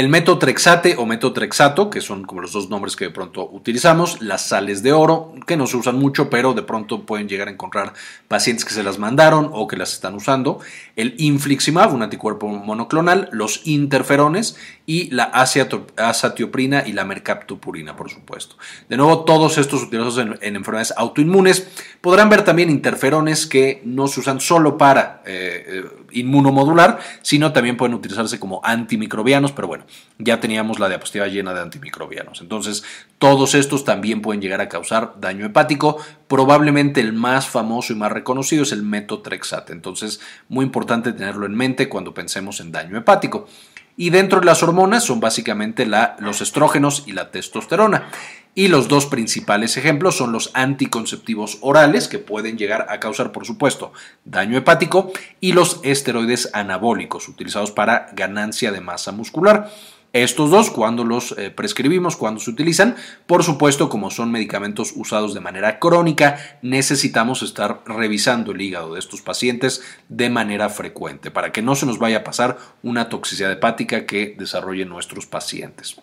el 0.00 0.08
metotrexate 0.08 0.96
o 0.96 1.04
metotrexato, 1.04 1.90
que 1.90 2.00
son 2.00 2.24
como 2.24 2.40
los 2.40 2.52
dos 2.52 2.70
nombres 2.70 2.96
que 2.96 3.04
de 3.04 3.10
pronto 3.10 3.46
utilizamos, 3.52 4.22
las 4.22 4.48
sales 4.48 4.82
de 4.82 4.94
oro, 4.94 5.34
que 5.46 5.58
no 5.58 5.66
se 5.66 5.76
usan 5.76 5.98
mucho, 5.98 6.30
pero 6.30 6.54
de 6.54 6.62
pronto 6.62 7.04
pueden 7.04 7.28
llegar 7.28 7.48
a 7.48 7.50
encontrar 7.50 7.92
pacientes 8.26 8.64
que 8.64 8.72
se 8.72 8.82
las 8.82 8.98
mandaron 8.98 9.50
o 9.52 9.68
que 9.68 9.76
las 9.76 9.92
están 9.92 10.14
usando, 10.14 10.60
el 10.96 11.16
infliximab, 11.18 11.92
un 11.92 12.02
anticuerpo 12.02 12.48
monoclonal, 12.48 13.28
los 13.30 13.60
interferones 13.66 14.56
y 14.86 15.10
la 15.10 15.24
azatioprina 15.24 16.84
y 16.86 16.94
la 16.94 17.04
mercaptopurina, 17.04 17.94
por 17.94 18.10
supuesto. 18.10 18.56
De 18.88 18.96
nuevo, 18.96 19.24
todos 19.24 19.58
estos 19.58 19.82
utilizados 19.82 20.16
en, 20.16 20.56
enfermedades 20.56 20.94
autoinmunes. 20.96 21.68
Podrán 22.00 22.30
ver 22.30 22.42
también 22.42 22.70
interferones 22.70 23.46
que 23.46 23.82
no 23.84 24.08
se 24.08 24.20
usan 24.20 24.40
solo 24.40 24.78
para 24.78 25.22
eh, 25.26 25.64
eh, 25.66 25.84
inmunomodular, 26.12 26.98
sino 27.22 27.52
también 27.52 27.76
pueden 27.76 27.94
utilizarse 27.94 28.38
como 28.38 28.60
antimicrobianos, 28.64 29.52
pero 29.52 29.68
bueno, 29.68 29.84
ya 30.18 30.40
teníamos 30.40 30.78
la 30.78 30.88
diapositiva 30.88 31.26
llena 31.28 31.54
de 31.54 31.60
antimicrobianos. 31.60 32.40
Entonces, 32.40 32.84
todos 33.18 33.54
estos 33.54 33.84
también 33.84 34.22
pueden 34.22 34.40
llegar 34.40 34.60
a 34.60 34.68
causar 34.68 35.14
daño 35.20 35.46
hepático. 35.46 35.98
Probablemente 36.28 37.00
el 37.00 37.12
más 37.12 37.48
famoso 37.48 37.92
y 37.92 37.96
más 37.96 38.12
reconocido 38.12 38.62
es 38.62 38.72
el 38.72 38.82
metotrexate. 38.82 39.72
Entonces, 39.72 40.20
muy 40.48 40.64
importante 40.64 41.12
tenerlo 41.12 41.46
en 41.46 41.54
mente 41.54 41.88
cuando 41.88 42.14
pensemos 42.14 42.60
en 42.60 42.72
daño 42.72 42.96
hepático. 42.96 43.48
Y 43.96 44.08
dentro 44.08 44.40
de 44.40 44.46
las 44.46 44.62
hormonas 44.62 45.04
son 45.04 45.20
básicamente 45.20 45.86
los 45.86 46.40
estrógenos 46.40 47.04
y 47.06 47.12
la 47.12 47.30
testosterona. 47.30 48.08
Y 48.54 48.68
los 48.68 48.88
dos 48.88 49.06
principales 49.06 49.76
ejemplos 49.76 50.16
son 50.16 50.32
los 50.32 50.50
anticonceptivos 50.54 51.58
orales, 51.60 52.08
que 52.08 52.18
pueden 52.18 52.58
llegar 52.58 52.86
a 52.88 52.98
causar, 52.98 53.30
por 53.30 53.46
supuesto, 53.46 53.92
daño 54.24 54.56
hepático, 54.56 55.12
y 55.40 55.52
los 55.52 55.80
esteroides 55.84 56.50
anabólicos, 56.52 57.28
utilizados 57.28 57.70
para 57.70 58.08
ganancia 58.12 58.72
de 58.72 58.80
masa 58.80 59.12
muscular. 59.12 59.70
Estos 60.12 60.50
dos, 60.50 60.70
cuando 60.70 61.04
los 61.04 61.36
eh, 61.38 61.50
prescribimos, 61.50 62.16
cuando 62.16 62.40
se 62.40 62.50
utilizan, 62.50 62.96
por 63.28 63.44
supuesto, 63.44 63.88
como 63.88 64.10
son 64.10 64.32
medicamentos 64.32 64.92
usados 64.96 65.34
de 65.34 65.40
manera 65.40 65.78
crónica, 65.78 66.58
necesitamos 66.62 67.42
estar 67.42 67.82
revisando 67.86 68.50
el 68.50 68.60
hígado 68.60 68.94
de 68.94 68.98
estos 68.98 69.22
pacientes 69.22 69.82
de 70.08 70.28
manera 70.28 70.68
frecuente 70.68 71.30
para 71.30 71.52
que 71.52 71.62
no 71.62 71.76
se 71.76 71.86
nos 71.86 72.00
vaya 72.00 72.18
a 72.18 72.24
pasar 72.24 72.58
una 72.82 73.08
toxicidad 73.08 73.52
hepática 73.52 74.04
que 74.04 74.34
desarrollen 74.36 74.88
nuestros 74.88 75.26
pacientes. 75.26 76.00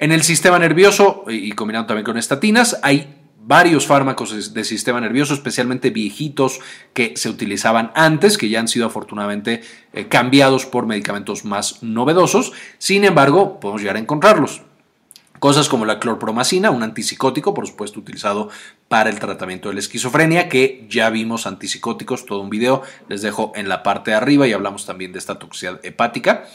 En 0.00 0.12
el 0.12 0.22
sistema 0.22 0.58
nervioso, 0.58 1.24
y 1.28 1.52
combinando 1.52 1.88
también 1.88 2.06
con 2.06 2.16
estatinas, 2.16 2.78
hay 2.82 3.20
varios 3.38 3.86
fármacos 3.86 4.54
de 4.54 4.64
sistema 4.64 4.98
nervioso, 4.98 5.34
especialmente 5.34 5.90
viejitos 5.90 6.60
que 6.94 7.12
se 7.16 7.28
utilizaban 7.28 7.92
antes, 7.94 8.38
que 8.38 8.48
ya 8.48 8.60
han 8.60 8.68
sido 8.68 8.86
afortunadamente 8.86 9.60
eh, 9.92 10.08
cambiados 10.08 10.64
por 10.64 10.86
medicamentos 10.86 11.44
más 11.44 11.82
novedosos. 11.82 12.52
Sin 12.78 13.04
embargo, 13.04 13.60
podemos 13.60 13.82
llegar 13.82 13.96
a 13.96 13.98
encontrarlos. 13.98 14.62
Cosas 15.38 15.68
como 15.68 15.84
la 15.84 15.98
clorpromacina, 15.98 16.70
un 16.70 16.82
antipsicótico, 16.82 17.52
por 17.52 17.66
supuesto, 17.66 18.00
utilizado 18.00 18.48
para 18.88 19.10
el 19.10 19.18
tratamiento 19.18 19.68
de 19.68 19.74
la 19.74 19.80
esquizofrenia, 19.80 20.48
que 20.48 20.86
ya 20.88 21.10
vimos 21.10 21.46
antipsicóticos, 21.46 22.24
todo 22.24 22.40
un 22.40 22.50
video, 22.50 22.82
les 23.08 23.20
dejo 23.20 23.52
en 23.54 23.68
la 23.68 23.82
parte 23.82 24.12
de 24.12 24.16
arriba 24.16 24.46
y 24.46 24.54
hablamos 24.54 24.86
también 24.86 25.12
de 25.12 25.18
esta 25.18 25.38
toxicidad 25.38 25.78
hepática. 25.82 26.46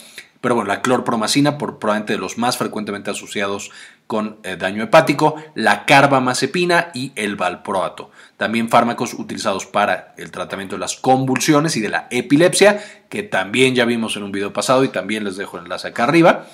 Pero 0.46 0.54
bueno, 0.54 0.68
la 0.68 0.80
clorpromacina, 0.80 1.58
por, 1.58 1.80
probablemente 1.80 2.12
de 2.12 2.20
los 2.20 2.38
más 2.38 2.56
frecuentemente 2.56 3.10
asociados 3.10 3.72
con 4.06 4.36
eh, 4.44 4.54
daño 4.54 4.84
hepático, 4.84 5.34
la 5.56 5.84
carbamazepina 5.86 6.92
y 6.94 7.10
el 7.16 7.34
valproato. 7.34 8.12
También 8.36 8.68
fármacos 8.68 9.14
utilizados 9.14 9.66
para 9.66 10.14
el 10.16 10.30
tratamiento 10.30 10.76
de 10.76 10.78
las 10.78 10.94
convulsiones 10.94 11.76
y 11.76 11.80
de 11.80 11.88
la 11.88 12.06
epilepsia, 12.12 12.80
que 13.08 13.24
también 13.24 13.74
ya 13.74 13.84
vimos 13.86 14.16
en 14.16 14.22
un 14.22 14.30
video 14.30 14.52
pasado 14.52 14.84
y 14.84 14.88
también 14.88 15.24
les 15.24 15.36
dejo 15.36 15.56
el 15.56 15.64
enlace 15.64 15.88
acá 15.88 16.04
arriba. 16.04 16.46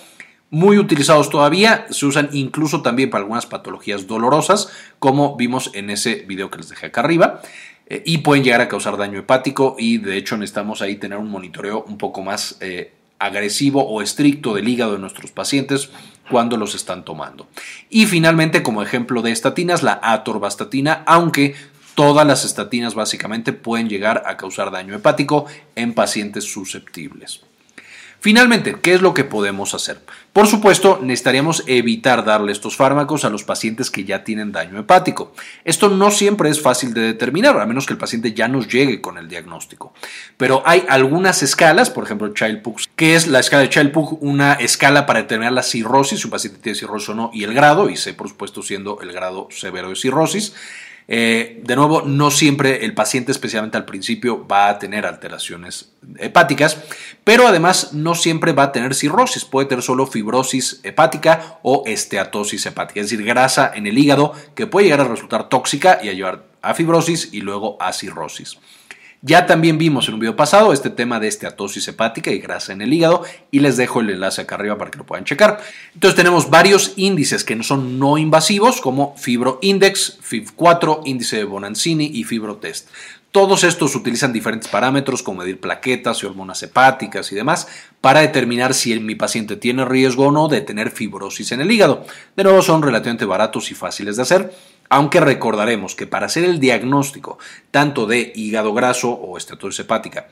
Muy 0.48 0.78
utilizados 0.78 1.28
todavía, 1.28 1.84
se 1.90 2.06
usan 2.06 2.30
incluso 2.32 2.80
también 2.80 3.10
para 3.10 3.24
algunas 3.24 3.44
patologías 3.44 4.06
dolorosas, 4.06 4.70
como 5.00 5.36
vimos 5.36 5.70
en 5.74 5.90
ese 5.90 6.24
video 6.26 6.50
que 6.50 6.56
les 6.56 6.70
dejé 6.70 6.86
acá 6.86 7.02
arriba 7.02 7.42
eh, 7.88 8.02
y 8.06 8.18
pueden 8.18 8.42
llegar 8.42 8.62
a 8.62 8.68
causar 8.68 8.96
daño 8.96 9.18
hepático 9.18 9.76
y 9.78 9.98
de 9.98 10.16
hecho 10.16 10.38
necesitamos 10.38 10.80
ahí 10.80 10.96
tener 10.96 11.18
un 11.18 11.30
monitoreo 11.30 11.84
un 11.86 11.98
poco 11.98 12.22
más 12.22 12.56
eh, 12.60 12.94
agresivo 13.24 13.86
o 13.86 14.02
estricto 14.02 14.54
del 14.54 14.68
hígado 14.68 14.92
de 14.92 14.98
nuestros 14.98 15.30
pacientes 15.30 15.90
cuando 16.30 16.56
los 16.56 16.74
están 16.74 17.04
tomando. 17.04 17.46
Y 17.88 18.06
finalmente, 18.06 18.62
como 18.62 18.82
ejemplo 18.82 19.22
de 19.22 19.32
estatinas, 19.32 19.82
la 19.82 20.00
atorvastatina, 20.02 21.02
aunque 21.06 21.54
todas 21.94 22.26
las 22.26 22.44
estatinas 22.44 22.94
básicamente 22.94 23.52
pueden 23.52 23.88
llegar 23.88 24.22
a 24.26 24.36
causar 24.36 24.70
daño 24.70 24.94
hepático 24.94 25.46
en 25.76 25.94
pacientes 25.94 26.44
susceptibles. 26.44 27.42
Finalmente, 28.22 28.76
¿qué 28.80 28.94
es 28.94 29.02
lo 29.02 29.14
que 29.14 29.24
podemos 29.24 29.74
hacer? 29.74 29.98
Por 30.32 30.46
supuesto, 30.46 31.00
necesitaríamos 31.02 31.64
evitar 31.66 32.24
darle 32.24 32.52
estos 32.52 32.76
fármacos 32.76 33.24
a 33.24 33.30
los 33.30 33.42
pacientes 33.42 33.90
que 33.90 34.04
ya 34.04 34.22
tienen 34.22 34.52
daño 34.52 34.78
hepático. 34.78 35.32
Esto 35.64 35.88
no 35.88 36.12
siempre 36.12 36.48
es 36.48 36.62
fácil 36.62 36.94
de 36.94 37.00
determinar, 37.00 37.58
a 37.58 37.66
menos 37.66 37.84
que 37.84 37.94
el 37.94 37.98
paciente 37.98 38.32
ya 38.32 38.46
nos 38.46 38.68
llegue 38.68 39.00
con 39.00 39.18
el 39.18 39.26
diagnóstico. 39.26 39.92
Pero 40.36 40.62
hay 40.64 40.84
algunas 40.88 41.42
escalas, 41.42 41.90
por 41.90 42.04
ejemplo, 42.04 42.32
Child-Pugh, 42.32 42.94
que 42.94 43.16
es 43.16 43.26
la 43.26 43.40
escala 43.40 43.64
de 43.64 43.70
Child-Pugh, 43.70 44.18
una 44.20 44.52
escala 44.52 45.04
para 45.04 45.22
determinar 45.22 45.52
la 45.52 45.64
cirrosis, 45.64 46.20
si 46.20 46.26
un 46.26 46.30
paciente 46.30 46.60
tiene 46.60 46.78
cirrosis 46.78 47.08
o 47.08 47.14
no, 47.16 47.32
y 47.34 47.42
el 47.42 47.52
grado, 47.54 47.90
y 47.90 47.96
sé, 47.96 48.14
por 48.14 48.28
supuesto, 48.28 48.62
siendo 48.62 49.00
el 49.00 49.12
grado 49.12 49.48
severo 49.50 49.88
de 49.88 49.96
cirrosis. 49.96 50.54
Eh, 51.08 51.60
de 51.64 51.76
nuevo, 51.76 52.02
no 52.02 52.30
siempre 52.30 52.84
el 52.84 52.94
paciente, 52.94 53.32
especialmente 53.32 53.76
al 53.76 53.84
principio, 53.84 54.46
va 54.46 54.68
a 54.68 54.78
tener 54.78 55.04
alteraciones 55.04 55.92
hepáticas, 56.18 56.78
pero 57.24 57.46
además 57.46 57.92
no 57.92 58.14
siempre 58.14 58.52
va 58.52 58.64
a 58.64 58.72
tener 58.72 58.94
cirrosis, 58.94 59.44
puede 59.44 59.66
tener 59.66 59.82
solo 59.82 60.06
fibrosis 60.06 60.80
hepática 60.82 61.58
o 61.62 61.82
esteatosis 61.86 62.66
hepática, 62.66 63.00
es 63.00 63.10
decir, 63.10 63.24
grasa 63.24 63.72
en 63.74 63.86
el 63.86 63.98
hígado 63.98 64.32
que 64.54 64.66
puede 64.66 64.86
llegar 64.86 65.00
a 65.00 65.08
resultar 65.08 65.48
tóxica 65.48 65.98
y 66.02 66.08
a 66.08 66.12
llevar 66.12 66.44
a 66.62 66.74
fibrosis 66.74 67.30
y 67.32 67.40
luego 67.40 67.76
a 67.80 67.92
cirrosis. 67.92 68.58
Ya 69.24 69.46
también 69.46 69.78
vimos 69.78 70.08
en 70.08 70.14
un 70.14 70.20
video 70.20 70.34
pasado 70.34 70.72
este 70.72 70.90
tema 70.90 71.20
de 71.20 71.28
esteatosis 71.28 71.86
hepática 71.86 72.32
y 72.32 72.40
grasa 72.40 72.72
en 72.72 72.82
el 72.82 72.92
hígado 72.92 73.22
y 73.52 73.60
les 73.60 73.76
dejo 73.76 74.00
el 74.00 74.10
enlace 74.10 74.40
acá 74.40 74.56
arriba 74.56 74.76
para 74.76 74.90
que 74.90 74.98
lo 74.98 75.06
puedan 75.06 75.24
checar. 75.24 75.60
Entonces 75.94 76.16
tenemos 76.16 76.50
varios 76.50 76.94
índices 76.96 77.44
que 77.44 77.62
son 77.62 78.00
no 78.00 78.18
invasivos 78.18 78.80
como 78.80 79.16
FibroIndex, 79.16 80.18
FIB4, 80.28 81.02
índice 81.04 81.36
de 81.36 81.44
Bonanzini 81.44 82.06
y 82.06 82.24
FibroTest. 82.24 82.88
Todos 83.30 83.62
estos 83.62 83.94
utilizan 83.94 84.32
diferentes 84.32 84.68
parámetros 84.68 85.22
como 85.22 85.42
medir 85.42 85.60
plaquetas 85.60 86.20
y 86.22 86.26
hormonas 86.26 86.60
hepáticas 86.64 87.30
y 87.30 87.36
demás 87.36 87.68
para 88.00 88.22
determinar 88.22 88.74
si 88.74 88.98
mi 88.98 89.14
paciente 89.14 89.54
tiene 89.54 89.84
riesgo 89.84 90.26
o 90.26 90.32
no 90.32 90.48
de 90.48 90.62
tener 90.62 90.90
fibrosis 90.90 91.52
en 91.52 91.60
el 91.60 91.70
hígado. 91.70 92.04
De 92.34 92.42
nuevo 92.42 92.60
son 92.60 92.82
relativamente 92.82 93.24
baratos 93.24 93.70
y 93.70 93.74
fáciles 93.74 94.16
de 94.16 94.22
hacer 94.22 94.52
aunque 94.92 95.20
recordaremos 95.20 95.94
que 95.94 96.06
para 96.06 96.26
hacer 96.26 96.44
el 96.44 96.60
diagnóstico 96.60 97.38
tanto 97.70 98.06
de 98.06 98.30
hígado 98.34 98.74
graso 98.74 99.10
o 99.10 99.38
estatosis 99.38 99.80
hepática 99.80 100.26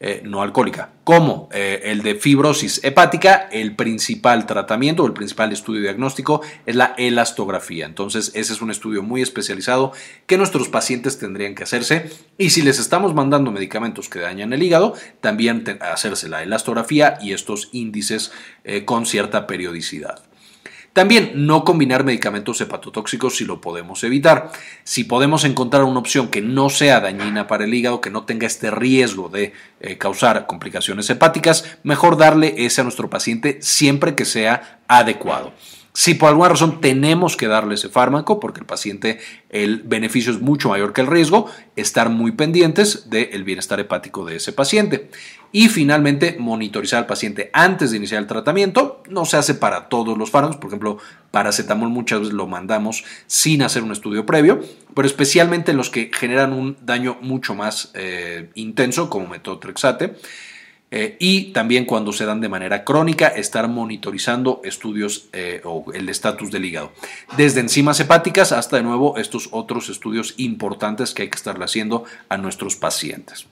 eh, 0.00 0.20
no 0.22 0.42
alcohólica, 0.42 0.90
como 1.02 1.48
eh, 1.50 1.80
el 1.84 2.02
de 2.02 2.16
fibrosis 2.16 2.84
hepática, 2.84 3.48
el 3.50 3.74
principal 3.74 4.44
tratamiento 4.44 5.02
o 5.02 5.06
el 5.06 5.14
principal 5.14 5.50
estudio 5.50 5.80
diagnóstico 5.80 6.42
es 6.66 6.76
la 6.76 6.94
elastografía. 6.98 7.86
Entonces, 7.86 8.32
ese 8.34 8.52
es 8.52 8.60
un 8.60 8.70
estudio 8.70 9.02
muy 9.02 9.22
especializado 9.22 9.92
que 10.26 10.36
nuestros 10.36 10.68
pacientes 10.68 11.18
tendrían 11.18 11.54
que 11.54 11.62
hacerse. 11.62 12.10
Y 12.36 12.50
si 12.50 12.60
les 12.60 12.78
estamos 12.80 13.14
mandando 13.14 13.50
medicamentos 13.50 14.10
que 14.10 14.18
dañan 14.18 14.52
el 14.52 14.62
hígado, 14.62 14.94
también 15.22 15.78
hacerse 15.80 16.28
la 16.28 16.42
elastografía 16.42 17.16
y 17.22 17.32
estos 17.32 17.70
índices 17.72 18.30
eh, 18.64 18.84
con 18.84 19.06
cierta 19.06 19.46
periodicidad. 19.46 20.22
También 20.92 21.32
no 21.46 21.64
combinar 21.64 22.04
medicamentos 22.04 22.60
hepatotóxicos 22.60 23.36
si 23.36 23.46
lo 23.46 23.62
podemos 23.62 24.04
evitar. 24.04 24.50
Si 24.84 25.04
podemos 25.04 25.44
encontrar 25.44 25.84
una 25.84 26.00
opción 26.00 26.28
que 26.28 26.42
no 26.42 26.68
sea 26.68 27.00
dañina 27.00 27.46
para 27.46 27.64
el 27.64 27.72
hígado, 27.72 28.02
que 28.02 28.10
no 28.10 28.24
tenga 28.24 28.46
este 28.46 28.70
riesgo 28.70 29.30
de 29.30 29.54
eh, 29.80 29.96
causar 29.96 30.46
complicaciones 30.46 31.08
hepáticas, 31.08 31.78
mejor 31.82 32.18
darle 32.18 32.54
ese 32.58 32.82
a 32.82 32.84
nuestro 32.84 33.08
paciente 33.08 33.58
siempre 33.62 34.14
que 34.14 34.26
sea 34.26 34.80
adecuado. 34.86 35.54
Si 35.94 36.14
por 36.14 36.30
alguna 36.30 36.48
razón 36.48 36.80
tenemos 36.80 37.36
que 37.36 37.48
darle 37.48 37.74
ese 37.74 37.90
fármaco, 37.90 38.40
porque 38.40 38.60
el 38.60 38.66
paciente, 38.66 39.20
el 39.50 39.82
beneficio 39.82 40.32
es 40.32 40.40
mucho 40.40 40.70
mayor 40.70 40.94
que 40.94 41.02
el 41.02 41.06
riesgo, 41.06 41.50
estar 41.76 42.08
muy 42.08 42.32
pendientes 42.32 43.10
del 43.10 43.44
bienestar 43.44 43.78
hepático 43.78 44.24
de 44.24 44.36
ese 44.36 44.54
paciente. 44.54 45.10
Y 45.52 45.68
finalmente, 45.68 46.36
monitorizar 46.38 47.00
al 47.00 47.06
paciente 47.06 47.50
antes 47.52 47.90
de 47.90 47.98
iniciar 47.98 48.22
el 48.22 48.26
tratamiento. 48.26 49.02
No 49.10 49.26
se 49.26 49.36
hace 49.36 49.54
para 49.54 49.90
todos 49.90 50.16
los 50.16 50.30
fármacos, 50.30 50.56
por 50.56 50.68
ejemplo, 50.68 50.96
paracetamol 51.30 51.90
muchas 51.90 52.20
veces 52.20 52.34
lo 52.34 52.46
mandamos 52.46 53.04
sin 53.26 53.60
hacer 53.60 53.82
un 53.82 53.92
estudio 53.92 54.24
previo, 54.24 54.60
pero 54.94 55.06
especialmente 55.06 55.72
en 55.72 55.76
los 55.76 55.90
que 55.90 56.10
generan 56.10 56.54
un 56.54 56.78
daño 56.80 57.18
mucho 57.20 57.54
más 57.54 57.90
eh, 57.92 58.48
intenso, 58.54 59.10
como 59.10 59.26
metotrexate. 59.26 60.14
Eh, 60.94 61.16
y 61.18 61.52
también 61.52 61.86
cuando 61.86 62.12
se 62.12 62.26
dan 62.26 62.42
de 62.42 62.50
manera 62.50 62.84
crónica, 62.84 63.28
estar 63.28 63.66
monitorizando 63.66 64.60
estudios 64.62 65.28
eh, 65.32 65.62
o 65.64 65.86
el 65.94 66.06
estatus 66.10 66.50
del 66.50 66.66
hígado. 66.66 66.92
Desde 67.38 67.60
enzimas 67.60 67.98
hepáticas 67.98 68.52
hasta 68.52 68.76
de 68.76 68.82
nuevo 68.82 69.16
estos 69.16 69.48
otros 69.52 69.88
estudios 69.88 70.34
importantes 70.36 71.14
que 71.14 71.22
hay 71.22 71.30
que 71.30 71.36
estarle 71.36 71.64
haciendo 71.64 72.04
a 72.28 72.36
nuestros 72.36 72.76
pacientes. 72.76 73.46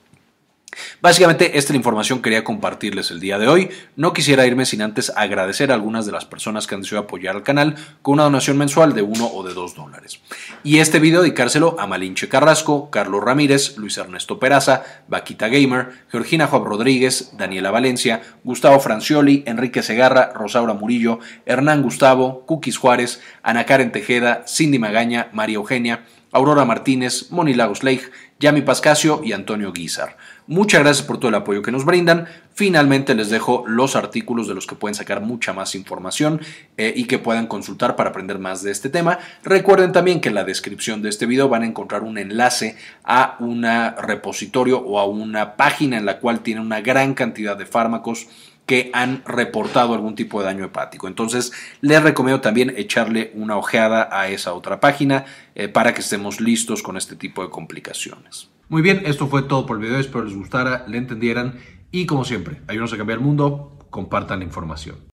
Básicamente 1.01 1.57
esta 1.57 1.75
información 1.75 2.21
quería 2.21 2.43
compartirles 2.43 3.11
el 3.11 3.19
día 3.19 3.37
de 3.37 3.47
hoy. 3.47 3.69
No 3.95 4.13
quisiera 4.13 4.45
irme 4.45 4.65
sin 4.65 4.81
antes 4.81 5.11
agradecer 5.15 5.71
a 5.71 5.73
algunas 5.73 6.05
de 6.05 6.11
las 6.11 6.25
personas 6.25 6.65
que 6.65 6.75
han 6.75 6.81
decidido 6.81 7.01
apoyar 7.01 7.35
al 7.35 7.43
canal 7.43 7.75
con 8.01 8.13
una 8.13 8.23
donación 8.23 8.57
mensual 8.57 8.93
de 8.93 9.01
uno 9.01 9.27
o 9.27 9.43
de 9.43 9.53
dos 9.53 9.75
dólares. 9.75 10.21
Y 10.63 10.77
este 10.77 10.99
video 10.99 11.21
dedicárselo 11.21 11.75
a 11.79 11.87
Malinche 11.87 12.29
Carrasco, 12.29 12.89
Carlos 12.89 13.23
Ramírez, 13.23 13.77
Luis 13.77 13.97
Ernesto 13.97 14.39
Peraza, 14.39 14.83
Vaquita 15.07 15.49
Gamer, 15.49 15.89
Georgina 16.09 16.47
Juan 16.47 16.63
Rodríguez, 16.63 17.31
Daniela 17.37 17.71
Valencia, 17.71 18.21
Gustavo 18.43 18.79
Francioli, 18.79 19.43
Enrique 19.47 19.83
Segarra, 19.83 20.31
Rosaura 20.33 20.73
Murillo, 20.73 21.19
Hernán 21.45 21.81
Gustavo, 21.81 22.45
Cookies 22.45 22.77
Juárez, 22.77 23.21
Ana 23.43 23.65
Karen 23.65 23.91
Tejeda, 23.91 24.45
Cindy 24.47 24.79
Magaña, 24.79 25.29
María 25.33 25.55
Eugenia, 25.55 26.05
Aurora 26.31 26.65
Martínez, 26.65 27.31
Moni 27.31 27.53
Lagos 27.53 27.83
Leigh, 27.83 28.01
Yami 28.39 28.61
Pascasio 28.61 29.21
y 29.23 29.33
Antonio 29.33 29.73
Guizar. 29.73 30.15
Muchas 30.47 30.81
gracias 30.81 31.05
por 31.05 31.17
todo 31.17 31.29
el 31.29 31.35
apoyo 31.35 31.61
que 31.61 31.71
nos 31.71 31.85
brindan. 31.85 32.27
Finalmente 32.53 33.15
les 33.15 33.29
dejo 33.29 33.63
los 33.67 33.95
artículos 33.95 34.47
de 34.47 34.55
los 34.55 34.65
que 34.65 34.75
pueden 34.75 34.95
sacar 34.95 35.21
mucha 35.21 35.53
más 35.53 35.75
información 35.75 36.41
eh, 36.77 36.93
y 36.95 37.05
que 37.05 37.19
puedan 37.19 37.47
consultar 37.47 37.95
para 37.95 38.09
aprender 38.09 38.39
más 38.39 38.63
de 38.63 38.71
este 38.71 38.89
tema. 38.89 39.19
Recuerden 39.43 39.91
también 39.91 40.21
que 40.21 40.29
en 40.29 40.35
la 40.35 40.43
descripción 40.43 41.01
de 41.01 41.09
este 41.09 41.25
video 41.25 41.49
van 41.49 41.63
a 41.63 41.67
encontrar 41.67 42.03
un 42.03 42.17
enlace 42.17 42.77
a 43.03 43.35
un 43.39 43.63
repositorio 43.63 44.79
o 44.79 44.99
a 44.99 45.05
una 45.05 45.55
página 45.55 45.97
en 45.97 46.05
la 46.05 46.19
cual 46.19 46.41
tienen 46.41 46.65
una 46.65 46.81
gran 46.81 47.13
cantidad 47.13 47.55
de 47.57 47.65
fármacos 47.65 48.27
que 48.71 48.89
han 48.93 49.21
reportado 49.25 49.93
algún 49.93 50.15
tipo 50.15 50.39
de 50.39 50.45
daño 50.45 50.63
hepático. 50.63 51.09
Entonces, 51.09 51.51
les 51.81 52.01
recomiendo 52.01 52.39
también 52.39 52.73
echarle 52.77 53.33
una 53.35 53.57
ojeada 53.57 54.07
a 54.09 54.29
esa 54.29 54.53
otra 54.53 54.79
página 54.79 55.25
eh, 55.55 55.67
para 55.67 55.93
que 55.93 55.99
estemos 55.99 56.39
listos 56.39 56.81
con 56.81 56.95
este 56.95 57.17
tipo 57.17 57.43
de 57.43 57.49
complicaciones. 57.49 58.49
Muy 58.69 58.81
bien, 58.81 59.01
esto 59.05 59.27
fue 59.27 59.41
todo 59.41 59.65
por 59.65 59.75
el 59.75 59.83
video. 59.83 59.99
Espero 59.99 60.23
les 60.23 60.37
gustara, 60.37 60.85
le 60.87 60.97
entendieran 60.97 61.59
y 61.91 62.05
como 62.05 62.23
siempre, 62.23 62.61
ayúdenos 62.69 62.93
a 62.93 62.97
cambiar 62.97 63.19
el 63.19 63.25
mundo, 63.25 63.77
compartan 63.89 64.39
la 64.39 64.45
información. 64.45 65.10